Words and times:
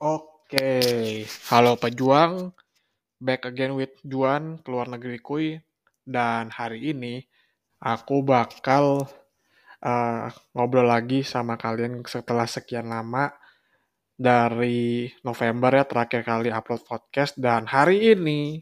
Oke, 0.00 0.80
halo 1.52 1.76
pejuang, 1.76 2.56
back 3.20 3.44
again 3.44 3.76
with 3.76 3.92
Juan, 4.00 4.56
keluar 4.64 4.88
negeri 4.88 5.20
kuy. 5.20 5.60
Dan 6.00 6.48
hari 6.48 6.96
ini 6.96 7.20
aku 7.84 8.24
bakal 8.24 9.04
uh, 9.84 10.26
ngobrol 10.56 10.88
lagi 10.88 11.20
sama 11.20 11.60
kalian 11.60 12.00
setelah 12.08 12.48
sekian 12.48 12.88
lama 12.88 13.28
dari 14.16 15.12
November 15.20 15.68
ya 15.68 15.84
terakhir 15.84 16.24
kali 16.24 16.48
upload 16.48 16.80
podcast 16.88 17.36
dan 17.36 17.68
hari 17.68 18.16
ini 18.16 18.56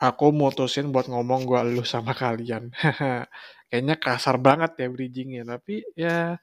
aku 0.00 0.32
mutusin 0.32 0.88
buat 0.88 1.04
ngomong 1.04 1.44
gue 1.44 1.60
lu 1.68 1.84
sama 1.84 2.16
kalian. 2.16 2.72
Kayaknya 3.68 3.96
kasar 4.00 4.40
banget 4.40 4.72
ya 4.80 4.88
bridgingnya, 4.88 5.44
tapi 5.44 5.84
ya 5.92 6.40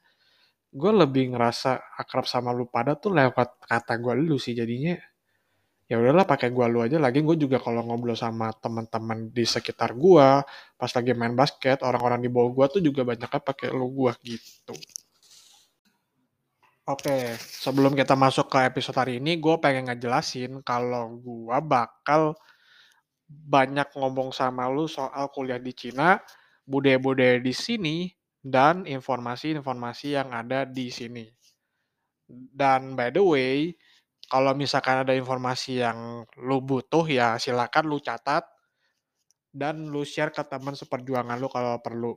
gue 0.72 0.92
lebih 0.92 1.36
ngerasa 1.36 2.00
akrab 2.00 2.24
sama 2.24 2.48
lu 2.56 2.64
pada 2.64 2.96
tuh 2.96 3.12
lewat 3.12 3.68
kata 3.68 4.00
gue 4.00 4.14
lu 4.16 4.40
sih 4.40 4.56
jadinya. 4.56 4.96
Ya 5.84 6.00
udahlah 6.00 6.24
pakai 6.24 6.48
gue 6.48 6.66
lu 6.72 6.80
aja. 6.80 6.96
Lagi 6.96 7.20
gue 7.20 7.36
juga 7.36 7.60
kalau 7.60 7.84
ngobrol 7.84 8.16
sama 8.16 8.48
teman-teman 8.56 9.28
di 9.28 9.44
sekitar 9.44 9.92
gue 9.92 10.28
pas 10.80 10.90
lagi 10.96 11.12
main 11.12 11.36
basket 11.36 11.84
orang-orang 11.84 12.24
di 12.24 12.32
bawah 12.32 12.48
gue 12.56 12.80
tuh 12.80 12.82
juga 12.82 13.04
banyaknya 13.04 13.40
pakai 13.44 13.68
lu 13.68 13.92
gue 13.92 14.12
gitu. 14.24 14.72
Oke, 16.82 17.38
sebelum 17.38 17.94
kita 17.94 18.18
masuk 18.18 18.50
ke 18.50 18.66
episode 18.66 18.98
hari 18.98 19.22
ini, 19.22 19.38
gue 19.38 19.54
pengen 19.62 19.86
ngejelasin 19.86 20.66
kalau 20.66 21.14
gue 21.14 21.58
bakal 21.62 22.34
banyak 23.30 23.86
ngomong 23.94 24.34
sama 24.34 24.66
lu 24.66 24.90
soal 24.90 25.30
kuliah 25.30 25.62
di 25.62 25.70
Cina, 25.70 26.18
budaya-budaya 26.66 27.38
di 27.38 27.54
sini, 27.54 28.10
dan 28.42 28.82
informasi-informasi 28.84 30.18
yang 30.18 30.34
ada 30.34 30.66
di 30.66 30.90
sini. 30.90 31.24
Dan 32.28 32.98
by 32.98 33.14
the 33.14 33.22
way, 33.22 33.70
kalau 34.26 34.52
misalkan 34.58 35.06
ada 35.06 35.14
informasi 35.14 35.78
yang 35.78 36.26
lu 36.42 36.58
butuh 36.58 37.06
ya 37.06 37.38
silakan 37.38 37.86
lu 37.86 38.02
catat 38.02 38.42
dan 39.52 39.86
lu 39.86 40.02
share 40.02 40.34
ke 40.34 40.42
teman 40.42 40.74
seperjuangan 40.74 41.38
lu 41.38 41.46
kalau 41.46 41.78
perlu. 41.78 42.16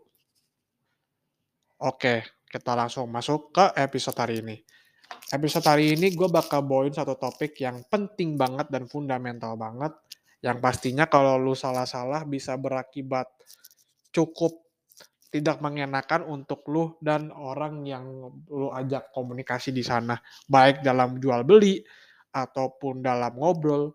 Oke, 1.85 2.23
kita 2.47 2.71
langsung 2.73 3.11
masuk 3.11 3.51
ke 3.51 3.65
episode 3.77 4.17
hari 4.17 4.41
ini. 4.41 4.57
Episode 5.29 5.67
hari 5.67 5.93
ini 5.93 6.15
gue 6.15 6.25
bakal 6.31 6.65
bawain 6.65 6.95
satu 6.95 7.19
topik 7.19 7.59
yang 7.61 7.85
penting 7.85 8.39
banget 8.39 8.71
dan 8.71 8.89
fundamental 8.89 9.53
banget. 9.59 9.93
Yang 10.41 10.57
pastinya 10.63 11.05
kalau 11.05 11.37
lu 11.37 11.53
salah-salah 11.53 12.23
bisa 12.25 12.55
berakibat 12.55 13.27
cukup 14.15 14.64
tidak 15.36 15.59
mengenakan 15.59 16.23
untuk 16.31 16.64
lu 16.72 16.95
dan 17.03 17.28
orang 17.36 17.83
yang 17.83 18.08
lu 18.47 18.72
ajak 18.72 19.11
komunikasi 19.11 19.75
di 19.75 19.83
sana, 19.83 20.16
baik 20.47 20.80
dalam 20.80 21.19
jual 21.19 21.44
beli 21.44 21.83
ataupun 22.31 23.03
dalam 23.03 23.36
ngobrol 23.36 23.91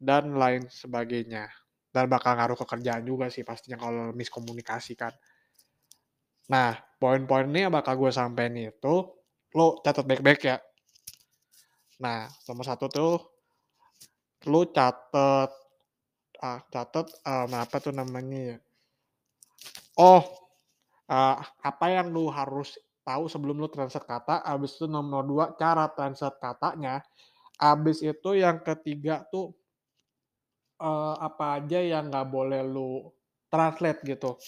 dan 0.00 0.32
lain 0.32 0.64
sebagainya. 0.64 1.52
Dan 1.92 2.08
bakal 2.08 2.40
ngaruh 2.40 2.56
ke 2.56 2.64
kerjaan 2.64 3.04
juga 3.04 3.28
sih 3.28 3.44
pastinya 3.44 3.76
kalau 3.76 4.16
miskomunikasi 4.16 4.96
kan. 4.96 5.12
Nah, 6.48 6.80
poin-poin 6.96 7.44
ini 7.44 7.68
yang 7.68 7.72
bakal 7.76 8.00
gue 8.00 8.08
sampein 8.08 8.56
itu, 8.56 8.94
lo 9.52 9.66
catat 9.84 10.08
baik-baik 10.08 10.48
ya. 10.48 10.56
Nah, 12.00 12.24
nomor 12.48 12.64
satu 12.64 12.88
tuh, 12.88 13.20
lo 14.48 14.60
catat, 14.72 15.52
ah, 16.40 16.60
catat, 16.72 17.06
um, 17.20 17.52
apa 17.52 17.76
tuh 17.84 17.92
namanya 17.92 18.56
ya? 18.56 18.58
Oh, 19.94 20.43
uh, 21.08 21.36
apa 21.40 21.86
yang 21.90 22.12
lu 22.12 22.28
harus 22.30 22.76
tahu 23.04 23.28
sebelum 23.28 23.60
lu 23.60 23.68
translate 23.68 24.08
kata, 24.08 24.40
abis 24.44 24.80
itu 24.80 24.88
nomor 24.88 25.24
dua 25.28 25.52
cara 25.54 25.88
translate 25.92 26.40
katanya, 26.40 27.04
abis 27.60 28.00
itu 28.00 28.30
yang 28.36 28.64
ketiga 28.64 29.22
tuh 29.28 29.52
uh, 30.80 31.16
apa 31.20 31.60
aja 31.60 31.78
yang 31.84 32.08
nggak 32.08 32.28
boleh 32.32 32.64
lu 32.64 33.12
translate 33.52 34.00
gitu. 34.08 34.40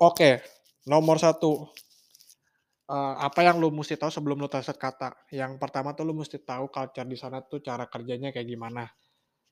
Oke, 0.00 0.40
nomor 0.88 1.20
satu 1.20 1.68
uh, 2.88 3.14
apa 3.20 3.40
yang 3.44 3.60
lu 3.60 3.68
mesti 3.68 4.00
tahu 4.00 4.08
sebelum 4.08 4.40
lu 4.40 4.48
translate 4.48 4.80
kata? 4.80 5.12
Yang 5.28 5.60
pertama 5.60 5.92
tuh 5.92 6.08
lu 6.08 6.16
mesti 6.16 6.40
tahu 6.40 6.72
culture 6.72 7.04
di 7.04 7.20
sana 7.20 7.44
tuh 7.44 7.60
cara 7.60 7.84
kerjanya 7.84 8.32
kayak 8.32 8.48
gimana. 8.48 8.88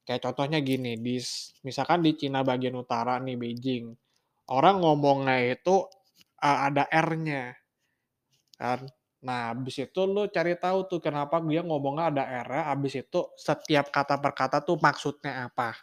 Kayak 0.08 0.24
contohnya 0.24 0.64
gini, 0.64 0.96
di 0.96 1.20
misalkan 1.68 2.00
di 2.00 2.16
Cina 2.16 2.40
bagian 2.40 2.80
utara 2.80 3.20
nih 3.20 3.36
Beijing, 3.36 3.92
orang 4.48 4.80
ngomongnya 4.80 5.56
itu 5.56 5.84
uh, 6.40 6.58
ada 6.68 6.88
R-nya 6.88 7.54
kan. 8.58 8.88
Nah 9.18 9.54
habis 9.54 9.82
itu 9.82 10.00
lu 10.06 10.30
cari 10.30 10.54
tahu 10.54 10.86
tuh 10.86 11.00
kenapa 11.02 11.42
dia 11.42 11.62
ngomongnya 11.62 12.04
ada 12.14 12.24
R 12.46 12.50
habis 12.70 12.98
itu 12.98 13.34
setiap 13.34 13.90
kata 13.90 14.18
per 14.18 14.32
kata 14.34 14.62
tuh 14.62 14.78
maksudnya 14.78 15.50
apa. 15.50 15.74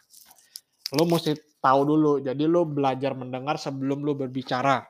Lu 0.96 1.04
mesti 1.04 1.36
tahu 1.60 1.80
dulu 1.84 2.12
jadi 2.22 2.44
lu 2.46 2.64
belajar 2.68 3.12
mendengar 3.12 3.56
sebelum 3.60 4.02
lu 4.04 4.16
berbicara. 4.16 4.88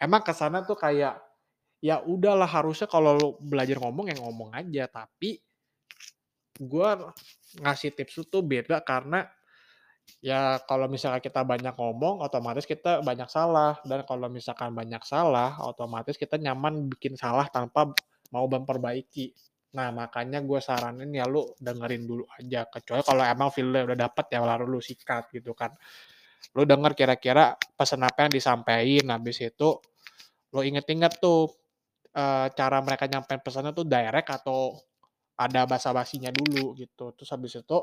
Emang 0.00 0.24
ke 0.24 0.32
sana 0.32 0.64
tuh 0.64 0.76
kayak 0.76 1.20
ya 1.80 2.04
udahlah 2.04 2.48
harusnya 2.48 2.88
kalau 2.88 3.16
lu 3.16 3.28
belajar 3.40 3.80
ngomong 3.80 4.12
ya 4.12 4.16
ngomong 4.20 4.52
aja 4.52 4.84
tapi 4.88 5.40
gue 6.60 6.88
ngasih 7.64 7.96
tips 7.96 8.28
itu 8.28 8.38
beda 8.44 8.84
karena 8.84 9.24
Ya 10.18 10.58
kalau 10.66 10.90
misalnya 10.90 11.22
kita 11.22 11.46
banyak 11.46 11.72
ngomong, 11.78 12.20
otomatis 12.26 12.66
kita 12.66 13.00
banyak 13.06 13.30
salah, 13.30 13.78
dan 13.86 14.02
kalau 14.04 14.26
misalkan 14.26 14.74
banyak 14.74 15.00
salah, 15.06 15.56
otomatis 15.62 16.18
kita 16.18 16.36
nyaman 16.36 16.90
bikin 16.90 17.14
salah 17.14 17.46
tanpa 17.48 17.94
mau 18.34 18.44
memperbaiki. 18.50 19.32
Nah, 19.78 19.94
makanya 19.94 20.42
gue 20.42 20.58
saranin 20.58 21.10
ya 21.14 21.30
lu 21.30 21.46
dengerin 21.62 22.02
dulu 22.04 22.24
aja, 22.36 22.66
kecuali 22.66 23.00
kalau 23.06 23.22
emang 23.22 23.48
feel 23.54 23.70
udah 23.70 23.94
dapet 23.98 24.26
ya 24.34 24.42
lalu 24.42 24.78
lu 24.78 24.80
sikat 24.82 25.30
gitu 25.30 25.54
kan. 25.54 25.70
Lu 26.56 26.66
denger 26.66 26.92
kira-kira 26.98 27.54
pesan 27.78 28.02
apa 28.02 28.26
yang 28.26 28.32
disampaikan, 28.34 29.06
habis 29.14 29.38
itu 29.44 29.68
lu 30.54 30.60
inget-inget 30.66 31.18
tuh, 31.22 31.50
e, 32.14 32.24
cara 32.54 32.78
mereka 32.82 33.06
nyampein 33.10 33.40
pesannya 33.42 33.72
tuh 33.76 33.86
direct 33.86 34.30
atau 34.30 34.74
ada 35.38 35.64
basa-basinya 35.68 36.30
dulu 36.34 36.74
gitu. 36.78 37.14
Terus 37.16 37.30
habis 37.32 37.54
itu 37.58 37.78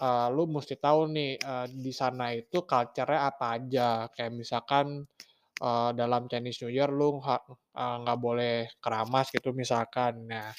uh, 0.00 0.28
lu 0.32 0.48
mesti 0.50 0.76
tahu 0.76 1.10
nih 1.10 1.40
uh, 1.40 1.66
di 1.70 1.92
sana 1.94 2.32
itu 2.34 2.62
culture-nya 2.64 3.30
apa 3.32 3.58
aja. 3.60 3.88
Kayak 4.12 4.32
misalkan 4.36 5.06
uh, 5.62 5.90
dalam 5.96 6.28
Chinese 6.30 6.64
New 6.64 6.72
Year 6.72 6.90
lu 6.92 7.20
nggak 7.22 8.18
uh, 8.18 8.20
boleh 8.20 8.70
keramas 8.82 9.32
gitu 9.32 9.52
misalkan. 9.56 10.28
Nah, 10.28 10.52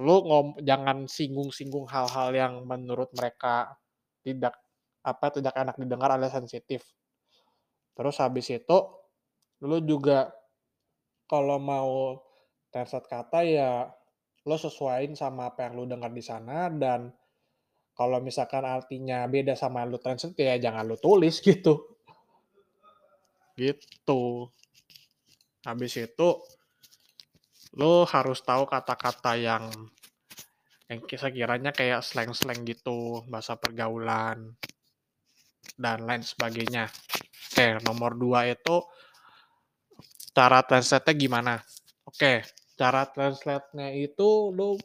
lu 0.00 0.24
ngom 0.24 0.46
jangan 0.64 1.04
singgung-singgung 1.04 1.84
hal-hal 1.90 2.32
yang 2.32 2.54
menurut 2.64 3.12
mereka 3.12 3.76
tidak 4.24 4.56
apa 5.02 5.26
tidak 5.34 5.54
enak 5.58 5.76
didengar 5.76 6.14
alias 6.16 6.32
sensitif. 6.32 6.86
Terus 7.92 8.16
habis 8.22 8.48
itu 8.48 8.78
lu 9.62 9.78
juga 9.84 10.32
kalau 11.28 11.60
mau 11.60 12.18
translate 12.72 13.08
kata 13.08 13.40
ya 13.44 13.70
lo 14.42 14.56
sesuaiin 14.58 15.14
sama 15.14 15.54
apa 15.54 15.68
yang 15.70 15.72
lu 15.78 15.84
dengar 15.86 16.10
di 16.10 16.24
sana 16.24 16.66
dan 16.72 17.14
kalau 17.92 18.18
misalkan 18.24 18.64
artinya 18.64 19.28
beda 19.28 19.52
sama 19.52 19.84
lu 19.84 20.00
translate 20.00 20.40
ya 20.40 20.56
jangan 20.56 20.88
lu 20.88 20.96
tulis 20.96 21.40
gitu. 21.46 21.92
Gitu. 23.56 24.48
Habis 25.62 25.92
itu 26.00 26.28
lu 27.72 28.04
harus 28.04 28.40
tahu 28.44 28.68
kata-kata 28.68 29.32
yang 29.38 29.72
yang 30.92 31.00
sekiranya 31.08 31.72
kayak 31.72 32.04
slang-slang 32.04 32.68
gitu, 32.68 33.24
bahasa 33.24 33.56
pergaulan 33.56 34.52
dan 35.80 36.04
lain 36.04 36.20
sebagainya. 36.20 36.92
Oke, 37.48 37.80
nomor 37.80 38.12
dua 38.12 38.44
itu 38.48 38.84
cara 40.36 40.60
translate-nya 40.60 41.14
gimana? 41.16 41.54
Oke, 42.04 42.44
cara 42.76 43.08
translate-nya 43.08 43.88
itu 43.96 44.52
lu 44.52 44.76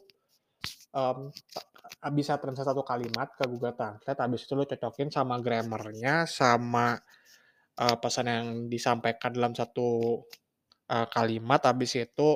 um, 0.96 1.28
bisa 2.14 2.38
translate 2.38 2.70
satu 2.70 2.82
kalimat 2.86 3.32
ke 3.34 3.44
Google 3.48 3.74
Translate, 3.74 4.20
habis 4.20 4.44
itu 4.46 4.52
lo 4.54 4.64
cocokin 4.64 5.08
sama 5.12 5.40
grammarnya, 5.42 6.28
sama 6.28 6.96
uh, 7.78 7.96
pesan 7.98 8.26
yang 8.26 8.46
disampaikan 8.66 9.30
dalam 9.34 9.52
satu 9.54 10.20
uh, 10.90 11.06
kalimat, 11.10 11.60
habis 11.64 11.98
itu 11.98 12.28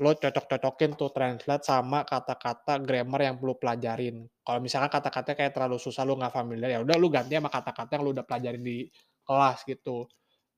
lo 0.00 0.16
cocok-cocokin 0.16 0.96
tuh 0.96 1.12
translate 1.12 1.68
sama 1.68 2.02
kata-kata 2.08 2.80
grammar 2.80 3.28
yang 3.28 3.36
perlu 3.36 3.60
pelajarin. 3.60 4.24
Kalau 4.40 4.58
misalkan 4.64 4.88
kata-kata 4.88 5.36
kayak 5.36 5.52
terlalu 5.52 5.76
susah 5.76 6.08
lo 6.08 6.16
nggak 6.16 6.32
familiar, 6.32 6.68
ya 6.74 6.80
udah 6.80 6.96
lo 6.96 7.06
ganti 7.12 7.36
sama 7.36 7.52
kata-kata 7.52 8.00
yang 8.00 8.02
lo 8.08 8.10
udah 8.16 8.24
pelajarin 8.24 8.64
di 8.64 8.88
kelas 9.22 9.68
gitu, 9.68 10.08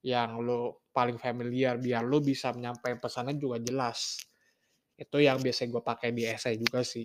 yang 0.07 0.39
lo 0.39 0.87
paling 0.95 1.19
familiar 1.19 1.77
biar 1.83 2.07
lo 2.07 2.23
bisa 2.23 2.55
menyampaikan 2.55 3.03
pesannya 3.03 3.35
juga 3.35 3.59
jelas. 3.59 4.23
Itu 4.95 5.19
yang 5.19 5.43
biasa 5.43 5.67
gue 5.67 5.83
pakai 5.83 6.15
di 6.15 6.23
essay 6.23 6.55
juga 6.55 6.87
sih. 6.87 7.03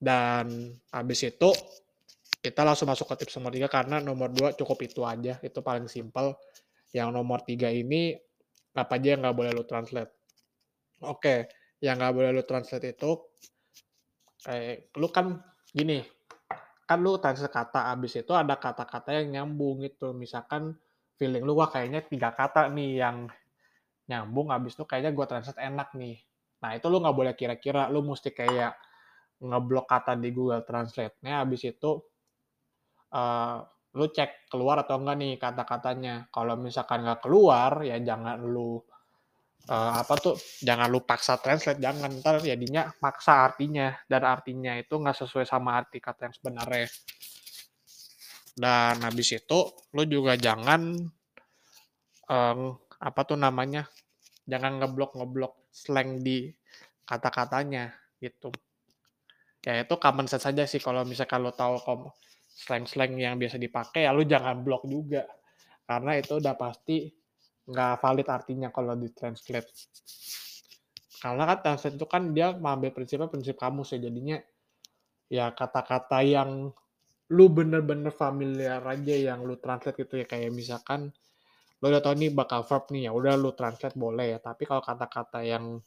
Dan 0.00 0.72
habis 0.88 1.20
itu 1.28 1.52
kita 2.40 2.64
langsung 2.64 2.88
masuk 2.88 3.04
ke 3.12 3.20
tips 3.20 3.36
nomor 3.36 3.52
tiga 3.52 3.68
karena 3.68 4.00
nomor 4.00 4.32
dua 4.32 4.56
cukup 4.56 4.80
itu 4.88 5.04
aja, 5.04 5.36
itu 5.44 5.60
paling 5.60 5.84
simpel. 5.92 6.32
Yang 6.96 7.08
nomor 7.12 7.44
tiga 7.44 7.68
ini 7.68 8.16
apa 8.72 8.96
aja 8.96 9.12
yang 9.12 9.20
nggak 9.20 9.36
boleh 9.36 9.52
lo 9.52 9.68
translate. 9.68 10.08
Oke, 11.04 11.52
yang 11.84 12.00
nggak 12.00 12.12
boleh 12.12 12.30
lu 12.32 12.44
translate 12.44 12.96
itu 12.96 13.10
kayak 14.40 14.92
lu 14.96 15.08
kan 15.12 15.40
gini, 15.72 16.04
kan 16.88 17.00
lu 17.00 17.16
translate 17.20 17.52
kata, 17.52 17.92
abis 17.92 18.20
itu 18.20 18.32
ada 18.32 18.56
kata-kata 18.56 19.20
yang 19.20 19.28
nyambung 19.32 19.84
gitu. 19.84 20.12
Misalkan 20.16 20.76
feeling 21.16 21.44
lu, 21.44 21.56
wah 21.56 21.68
kayaknya 21.68 22.04
3 22.04 22.32
kata 22.32 22.72
nih 22.72 23.04
yang 23.04 23.16
nyambung, 24.08 24.52
abis 24.52 24.76
itu 24.76 24.84
kayaknya 24.88 25.12
gua 25.12 25.28
translate 25.28 25.60
enak 25.60 25.92
nih. 25.96 26.20
Nah, 26.60 26.76
itu 26.76 26.86
lu 26.88 27.00
nggak 27.00 27.16
boleh 27.16 27.34
kira-kira, 27.36 27.88
lu 27.88 28.04
musti 28.04 28.32
kayak 28.32 28.76
ngeblok 29.40 29.86
kata 29.90 30.12
di 30.20 30.30
Google 30.36 30.62
Translate-nya, 30.68 31.42
habis 31.44 31.62
itu 31.66 31.90
eee, 33.10 33.56
lu 33.98 34.06
cek 34.06 34.46
keluar 34.50 34.86
atau 34.86 34.96
enggak 35.02 35.16
nih 35.18 35.32
kata-katanya. 35.42 36.14
Kalau 36.30 36.54
misalkan 36.54 37.02
nggak 37.02 37.20
keluar, 37.26 37.82
ya 37.82 37.98
jangan 37.98 38.38
lu, 38.38 38.78
eee, 39.70 39.92
apa 40.02 40.14
tuh, 40.20 40.36
jangan 40.62 40.88
lu 40.92 41.00
paksa 41.02 41.34
translate, 41.42 41.80
jangan, 41.82 42.10
entar 42.14 42.38
jadinya 42.42 42.90
maksa 43.04 43.46
artinya, 43.50 43.94
dan 44.10 44.22
artinya 44.26 44.72
itu 44.78 44.94
nggak 44.98 45.18
sesuai 45.26 45.46
sama 45.48 45.78
arti 45.80 45.98
kata 46.02 46.30
yang 46.30 46.34
sebenarnya. 46.38 46.88
Dan 48.58 48.94
habis 49.06 49.30
itu 49.34 49.60
lu 49.96 50.02
juga 50.06 50.34
jangan, 50.38 50.82
eee, 52.30 52.66
apa 53.00 53.20
tuh 53.28 53.38
namanya, 53.40 53.82
jangan 54.48 54.78
ngeblok-ngeblok 54.82 55.54
slang 55.72 56.22
di 56.26 56.50
kata-katanya, 57.08 57.92
gitu. 58.22 58.50
Ya 59.60 59.84
itu 59.84 59.94
common 60.00 60.24
sense 60.24 60.48
aja 60.48 60.64
sih 60.64 60.80
kalau 60.80 61.04
misalkan 61.04 61.44
lu 61.44 61.52
tahu 61.52 61.76
kom 61.84 62.00
slang-slang 62.48 63.16
yang 63.16 63.36
biasa 63.36 63.60
dipakai, 63.60 64.08
ya 64.08 64.12
lu 64.12 64.24
jangan 64.24 64.60
blok 64.64 64.88
juga. 64.88 65.28
Karena 65.84 66.16
itu 66.16 66.40
udah 66.40 66.56
pasti 66.56 67.08
nggak 67.68 67.94
valid 68.00 68.28
artinya 68.28 68.68
kalau 68.72 68.96
di-translate. 68.96 69.68
Karena 71.20 71.44
kan 71.44 71.58
translate 71.60 71.96
itu 72.00 72.06
kan 72.08 72.32
dia 72.32 72.56
mengambil 72.56 72.96
prinsipnya 72.96 73.28
prinsip 73.28 73.60
kamus 73.60 73.92
ya, 73.92 74.00
jadinya 74.00 74.40
ya 75.28 75.52
kata-kata 75.52 76.24
yang 76.24 76.72
lu 77.30 77.46
bener-bener 77.52 78.10
familiar 78.10 78.82
aja 78.82 79.14
yang 79.14 79.44
lu 79.44 79.60
translate 79.60 80.00
gitu 80.00 80.24
ya, 80.24 80.26
kayak 80.26 80.50
misalkan 80.50 81.12
lu 81.80 81.86
udah 81.88 82.00
tahu 82.00 82.16
nih 82.16 82.32
bakal 82.32 82.64
verb 82.64 82.88
nih, 82.92 83.08
ya 83.08 83.12
udah 83.12 83.36
lu 83.36 83.52
translate 83.52 83.96
boleh 83.96 84.36
ya, 84.36 84.38
tapi 84.40 84.64
kalau 84.64 84.80
kata-kata 84.80 85.44
yang 85.44 85.78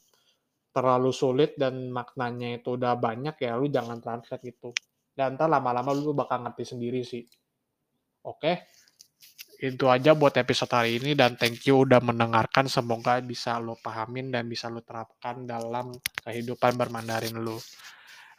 terlalu 0.74 1.14
sulit 1.14 1.54
dan 1.54 1.94
maknanya 1.94 2.58
itu 2.58 2.74
udah 2.74 2.98
banyak, 2.98 3.38
ya 3.38 3.54
lu 3.54 3.70
jangan 3.70 4.02
translate 4.02 4.42
gitu. 4.42 4.74
Dan 5.14 5.38
entar 5.38 5.46
lama-lama 5.46 5.94
lu 5.94 6.10
bakal 6.10 6.42
ngerti 6.42 6.74
sendiri 6.74 7.06
sih. 7.06 7.22
Oke, 8.26 8.66
itu 9.62 9.86
aja 9.86 10.12
buat 10.18 10.34
episode 10.34 10.74
hari 10.74 10.98
ini 10.98 11.14
dan 11.14 11.38
thank 11.38 11.62
you 11.64 11.86
udah 11.86 12.02
mendengarkan. 12.02 12.66
Semoga 12.66 13.22
bisa 13.22 13.56
lu 13.62 13.78
pahamin 13.78 14.34
dan 14.34 14.50
bisa 14.50 14.66
lu 14.66 14.82
terapkan 14.82 15.46
dalam 15.46 15.94
kehidupan 16.26 16.74
bermandarin 16.74 17.38
lu. 17.38 17.56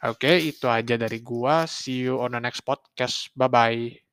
Oke, 0.04 0.36
itu 0.36 0.68
aja 0.68 1.00
dari 1.00 1.24
gua. 1.24 1.64
See 1.64 2.04
you 2.04 2.20
on 2.20 2.36
the 2.36 2.40
next 2.44 2.60
podcast. 2.60 3.32
Bye-bye. 3.32 4.04